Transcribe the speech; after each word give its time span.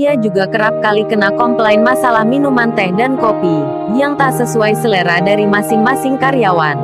Ia 0.00 0.16
juga 0.16 0.48
kerap 0.48 0.80
kali 0.80 1.04
kena 1.04 1.28
komplain 1.36 1.84
masalah 1.84 2.24
minuman 2.24 2.72
teh 2.72 2.88
dan 2.96 3.20
kopi, 3.20 3.60
yang 3.92 4.16
tak 4.16 4.32
sesuai 4.32 4.72
selera 4.80 5.20
dari 5.20 5.44
masing-masing 5.44 6.16
karyawan. 6.16 6.80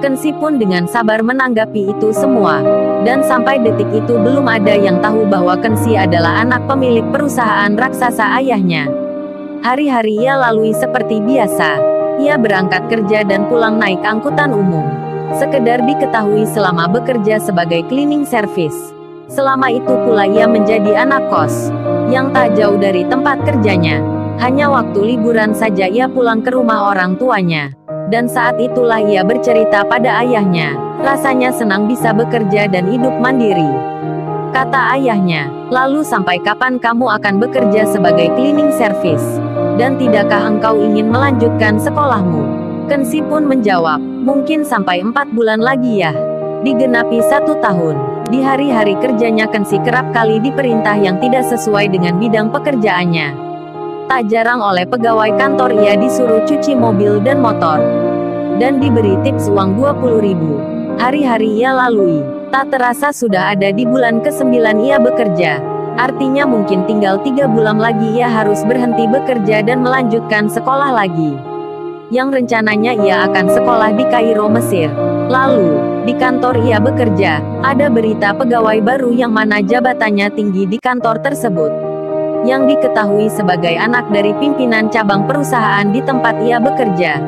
Kensi 0.00 0.32
pun 0.32 0.56
dengan 0.56 0.88
sabar 0.88 1.20
menanggapi 1.20 1.92
itu 1.92 2.16
semua. 2.16 2.64
Dan 3.04 3.20
sampai 3.20 3.60
detik 3.60 3.92
itu 3.92 4.16
belum 4.16 4.48
ada 4.48 4.72
yang 4.72 5.04
tahu 5.04 5.28
bahwa 5.28 5.52
Kensi 5.60 6.00
adalah 6.00 6.40
anak 6.40 6.64
pemilik 6.64 7.04
perusahaan 7.12 7.76
raksasa 7.76 8.40
ayahnya. 8.40 8.88
Hari-hari 9.60 10.24
ia 10.24 10.40
lalui 10.40 10.72
seperti 10.72 11.20
biasa. 11.20 11.76
Ia 12.24 12.40
berangkat 12.40 12.88
kerja 12.88 13.20
dan 13.20 13.52
pulang 13.52 13.76
naik 13.76 14.00
angkutan 14.00 14.56
umum. 14.56 14.88
Sekedar 15.36 15.84
diketahui 15.84 16.48
selama 16.48 16.88
bekerja 16.88 17.36
sebagai 17.36 17.84
cleaning 17.92 18.24
service. 18.24 18.96
Selama 19.28 19.68
itu 19.68 19.92
pula 20.08 20.24
ia 20.26 20.48
menjadi 20.48 21.06
anak 21.06 21.22
kos, 21.30 21.70
yang 22.10 22.34
tak 22.34 22.58
jauh 22.58 22.76
dari 22.76 23.06
tempat 23.06 23.46
kerjanya. 23.46 24.02
Hanya 24.42 24.66
waktu 24.66 25.14
liburan 25.14 25.54
saja 25.54 25.86
ia 25.86 26.10
pulang 26.10 26.42
ke 26.42 26.50
rumah 26.50 26.90
orang 26.90 27.14
tuanya. 27.14 27.70
Dan 28.10 28.26
saat 28.26 28.58
itulah 28.58 28.98
ia 28.98 29.22
bercerita 29.22 29.86
pada 29.86 30.26
ayahnya, 30.26 30.74
rasanya 30.98 31.54
senang 31.54 31.86
bisa 31.86 32.10
bekerja 32.10 32.66
dan 32.66 32.90
hidup 32.90 33.14
mandiri. 33.22 33.70
Kata 34.50 34.98
ayahnya, 34.98 35.46
lalu 35.70 36.02
sampai 36.02 36.42
kapan 36.42 36.82
kamu 36.82 37.06
akan 37.06 37.38
bekerja 37.38 37.86
sebagai 37.86 38.34
cleaning 38.34 38.74
service? 38.74 39.38
Dan 39.78 39.94
tidakkah 39.94 40.42
engkau 40.42 40.74
ingin 40.82 41.06
melanjutkan 41.06 41.78
sekolahmu? 41.78 42.42
Kensi 42.90 43.22
pun 43.22 43.46
menjawab, 43.46 44.02
mungkin 44.02 44.66
sampai 44.66 45.06
empat 45.06 45.30
bulan 45.30 45.62
lagi 45.62 46.02
ya. 46.02 46.10
Digenapi 46.66 47.22
satu 47.22 47.62
tahun. 47.62 48.09
Di 48.30 48.38
hari-hari 48.38 48.94
kerjanya 49.02 49.50
Kensi 49.50 49.74
kerap 49.82 50.14
kali 50.14 50.38
diperintah 50.38 50.94
yang 50.94 51.18
tidak 51.18 51.50
sesuai 51.50 51.90
dengan 51.90 52.14
bidang 52.14 52.54
pekerjaannya. 52.54 53.34
Tak 54.06 54.30
jarang 54.30 54.62
oleh 54.62 54.86
pegawai 54.86 55.34
kantor 55.34 55.74
ia 55.82 55.98
disuruh 55.98 56.46
cuci 56.46 56.78
mobil 56.78 57.18
dan 57.26 57.42
motor. 57.42 57.82
Dan 58.62 58.78
diberi 58.78 59.18
tips 59.26 59.50
uang 59.50 59.74
20 59.74 60.22
ribu. 60.22 60.62
Hari-hari 61.02 61.58
ia 61.58 61.74
lalui. 61.74 62.22
Tak 62.54 62.70
terasa 62.70 63.10
sudah 63.10 63.50
ada 63.50 63.74
di 63.74 63.82
bulan 63.82 64.22
ke-9 64.22 64.78
ia 64.78 65.02
bekerja. 65.02 65.58
Artinya 65.98 66.46
mungkin 66.46 66.86
tinggal 66.86 67.18
tiga 67.26 67.50
bulan 67.50 67.82
lagi 67.82 68.14
ia 68.14 68.30
harus 68.30 68.62
berhenti 68.62 69.10
bekerja 69.10 69.66
dan 69.66 69.82
melanjutkan 69.82 70.46
sekolah 70.46 70.94
lagi. 70.94 71.34
Yang 72.14 72.42
rencananya 72.42 72.94
ia 72.94 73.26
akan 73.26 73.46
sekolah 73.50 73.90
di 73.98 74.06
Kairo, 74.06 74.46
Mesir. 74.46 75.09
Lalu, 75.30 75.78
di 76.10 76.14
kantor 76.18 76.58
ia 76.66 76.82
bekerja, 76.82 77.38
ada 77.62 77.86
berita 77.86 78.34
pegawai 78.34 78.82
baru 78.82 79.14
yang 79.14 79.30
mana 79.30 79.62
jabatannya 79.62 80.26
tinggi 80.34 80.66
di 80.66 80.74
kantor 80.82 81.22
tersebut. 81.22 81.70
Yang 82.42 82.74
diketahui 82.74 83.30
sebagai 83.30 83.78
anak 83.78 84.10
dari 84.10 84.34
pimpinan 84.42 84.90
cabang 84.90 85.30
perusahaan 85.30 85.86
di 85.86 86.02
tempat 86.02 86.34
ia 86.42 86.58
bekerja. 86.58 87.22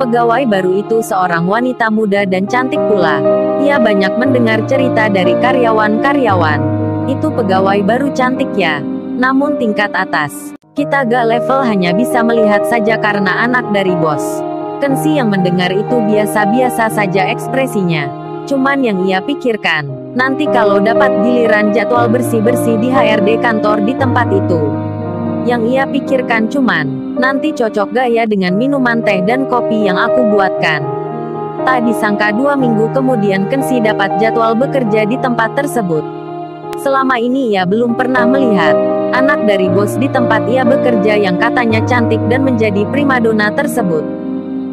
Pegawai 0.00 0.48
baru 0.48 0.80
itu 0.80 1.04
seorang 1.04 1.44
wanita 1.44 1.92
muda 1.92 2.24
dan 2.24 2.48
cantik 2.48 2.80
pula. 2.88 3.20
Ia 3.60 3.84
banyak 3.84 4.16
mendengar 4.16 4.64
cerita 4.64 5.12
dari 5.12 5.36
karyawan-karyawan. 5.36 6.60
Itu 7.04 7.36
pegawai 7.36 7.84
baru 7.84 8.16
cantik 8.16 8.48
ya. 8.56 8.80
Namun 9.20 9.60
tingkat 9.60 9.92
atas. 9.92 10.56
Kita 10.72 11.04
gak 11.04 11.28
level 11.28 11.60
hanya 11.68 11.92
bisa 11.92 12.24
melihat 12.24 12.64
saja 12.64 12.96
karena 12.96 13.44
anak 13.44 13.68
dari 13.76 13.92
bos. 13.92 14.55
Kensi 14.76 15.16
yang 15.16 15.32
mendengar 15.32 15.72
itu 15.72 15.96
biasa-biasa 16.04 16.92
saja 16.92 17.32
ekspresinya. 17.32 18.12
Cuman 18.44 18.84
yang 18.84 19.08
ia 19.08 19.24
pikirkan, 19.24 20.12
nanti 20.12 20.44
kalau 20.52 20.76
dapat 20.78 21.08
giliran 21.24 21.72
jadwal 21.72 22.12
bersih-bersih 22.12 22.76
di 22.78 22.92
HRD 22.92 23.40
kantor 23.40 23.80
di 23.88 23.96
tempat 23.96 24.28
itu. 24.28 24.60
Yang 25.48 25.62
ia 25.72 25.84
pikirkan 25.88 26.52
cuman, 26.52 27.16
nanti 27.16 27.56
cocok 27.56 27.96
gak 27.96 28.08
ya 28.12 28.28
dengan 28.28 28.60
minuman 28.60 29.00
teh 29.00 29.24
dan 29.24 29.48
kopi 29.48 29.88
yang 29.88 29.96
aku 29.96 30.28
buatkan. 30.28 30.84
Tak 31.64 31.88
disangka 31.88 32.36
dua 32.36 32.52
minggu 32.52 32.92
kemudian 32.92 33.48
Kensi 33.48 33.80
dapat 33.80 34.20
jadwal 34.20 34.52
bekerja 34.52 35.08
di 35.08 35.16
tempat 35.16 35.56
tersebut. 35.56 36.04
Selama 36.84 37.16
ini 37.16 37.56
ia 37.56 37.64
belum 37.64 37.96
pernah 37.96 38.28
melihat 38.28 38.76
anak 39.16 39.48
dari 39.48 39.72
bos 39.72 39.96
di 39.96 40.12
tempat 40.12 40.44
ia 40.52 40.60
bekerja 40.68 41.16
yang 41.16 41.40
katanya 41.40 41.80
cantik 41.88 42.20
dan 42.28 42.44
menjadi 42.44 42.84
primadona 42.92 43.48
tersebut. 43.56 44.25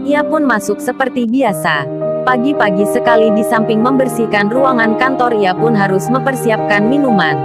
Ia 0.03 0.19
pun 0.19 0.44
masuk 0.44 0.84
seperti 0.84 1.24
biasa. 1.24 1.88
Pagi-pagi 2.28 2.84
sekali 2.91 3.31
di 3.31 3.40
samping 3.40 3.80
membersihkan 3.80 4.52
ruangan 4.52 5.00
kantor 5.00 5.31
ia 5.40 5.56
pun 5.56 5.72
harus 5.72 6.12
mempersiapkan 6.12 6.84
minuman. 6.91 7.40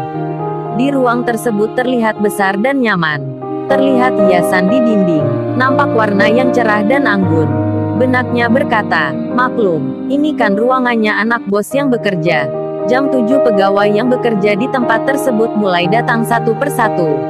Di 0.75 0.91
ruang 0.91 1.23
tersebut 1.23 1.79
terlihat 1.79 2.19
besar 2.19 2.59
dan 2.59 2.83
nyaman. 2.83 3.23
Terlihat 3.71 4.11
hiasan 4.27 4.75
di 4.75 4.79
dinding, 4.83 5.55
nampak 5.55 5.87
warna 5.95 6.27
yang 6.27 6.51
cerah 6.51 6.83
dan 6.83 7.07
anggun. 7.07 7.47
Benaknya 7.95 8.51
berkata, 8.51 9.15
maklum, 9.15 10.11
ini 10.11 10.35
kan 10.35 10.59
ruangannya 10.59 11.15
anak 11.15 11.47
bos 11.47 11.71
yang 11.71 11.95
bekerja. 11.95 12.51
Jam 12.91 13.07
7 13.07 13.39
pegawai 13.39 13.87
yang 13.87 14.11
bekerja 14.11 14.59
di 14.59 14.67
tempat 14.75 15.07
tersebut 15.07 15.55
mulai 15.55 15.87
datang 15.87 16.27
satu 16.27 16.59
persatu. 16.59 17.23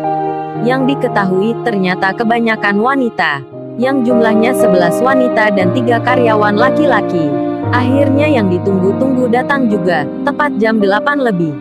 Yang 0.64 0.96
diketahui 0.96 1.52
ternyata 1.68 2.16
kebanyakan 2.16 2.80
wanita 2.80 3.57
yang 3.78 4.02
jumlahnya 4.02 4.50
11 4.58 5.00
wanita 5.00 5.54
dan 5.54 5.70
tiga 5.70 6.02
karyawan 6.02 6.58
laki-laki. 6.58 7.30
Akhirnya 7.70 8.26
yang 8.26 8.50
ditunggu-tunggu 8.50 9.30
datang 9.30 9.70
juga, 9.70 10.02
tepat 10.26 10.58
jam 10.58 10.82
8 10.82 11.22
lebih. 11.22 11.54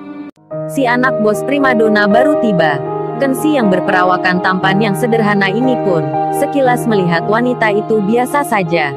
Si 0.67 0.89
anak 0.89 1.21
bos 1.21 1.45
primadona 1.45 2.09
baru 2.09 2.41
tiba. 2.41 2.81
Kensi 3.17 3.57
yang 3.57 3.73
berperawakan 3.73 4.45
tampan 4.45 4.77
yang 4.77 4.93
sederhana 4.93 5.49
ini 5.49 5.73
pun, 5.81 6.05
sekilas 6.37 6.85
melihat 6.85 7.25
wanita 7.25 7.73
itu 7.73 7.97
biasa 8.01 8.45
saja. 8.45 8.93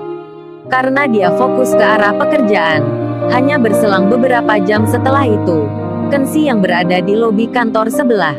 Karena 0.68 1.08
dia 1.08 1.32
fokus 1.32 1.72
ke 1.72 1.80
arah 1.80 2.12
pekerjaan. 2.16 2.84
Hanya 3.32 3.56
berselang 3.56 4.12
beberapa 4.12 4.60
jam 4.60 4.84
setelah 4.84 5.24
itu, 5.24 5.64
Kensi 6.10 6.50
yang 6.50 6.58
berada 6.58 6.98
di 6.98 7.14
lobi 7.14 7.46
kantor 7.46 7.86
sebelah, 7.86 8.34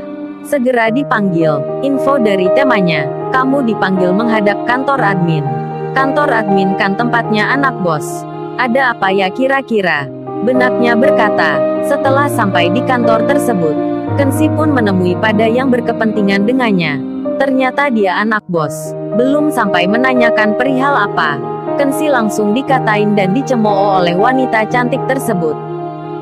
segera 0.46 0.90
dipanggil, 0.90 1.62
info 1.86 2.18
dari 2.22 2.50
temanya, 2.58 3.06
kamu 3.32 3.66
dipanggil 3.66 4.12
menghadap 4.14 4.58
kantor 4.66 5.00
admin. 5.02 5.46
Kantor 5.92 6.32
admin 6.32 6.76
kan 6.80 6.96
tempatnya 6.96 7.52
anak 7.52 7.76
bos. 7.84 8.24
Ada 8.58 8.96
apa 8.96 9.12
ya 9.12 9.28
kira-kira? 9.32 10.08
Benaknya 10.42 10.98
berkata, 10.98 11.60
setelah 11.86 12.26
sampai 12.30 12.72
di 12.74 12.82
kantor 12.86 13.26
tersebut, 13.30 13.92
Kensi 14.20 14.52
pun 14.52 14.76
menemui 14.76 15.16
pada 15.16 15.48
yang 15.48 15.72
berkepentingan 15.72 16.44
dengannya. 16.44 17.00
Ternyata 17.40 17.88
dia 17.88 18.20
anak 18.20 18.44
bos. 18.52 18.92
Belum 19.16 19.48
sampai 19.48 19.88
menanyakan 19.88 20.60
perihal 20.60 21.08
apa. 21.08 21.40
Kensi 21.80 22.12
langsung 22.12 22.52
dikatain 22.52 23.16
dan 23.16 23.32
dicemooh 23.32 24.04
oleh 24.04 24.12
wanita 24.20 24.68
cantik 24.68 25.00
tersebut. 25.08 25.56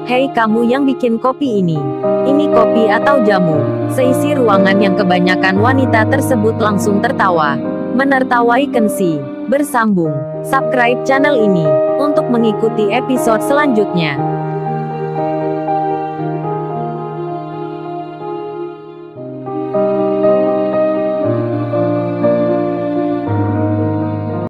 Hei 0.07 0.31
kamu 0.31 0.69
yang 0.69 0.87
bikin 0.87 1.19
kopi 1.19 1.59
ini. 1.59 1.75
Ini 2.23 2.47
kopi 2.55 2.87
atau 2.87 3.19
jamu? 3.27 3.59
Seisi 3.91 4.31
ruangan 4.31 4.79
yang 4.79 4.95
kebanyakan 4.95 5.59
wanita 5.59 6.07
tersebut 6.07 6.55
langsung 6.61 7.03
tertawa. 7.03 7.59
Menertawai 7.97 8.63
Kensi. 8.71 9.19
Bersambung. 9.51 10.13
Subscribe 10.45 11.03
channel 11.03 11.35
ini. 11.35 11.67
Untuk 11.99 12.29
mengikuti 12.31 12.93
episode 12.95 13.43
selanjutnya. 13.43 14.38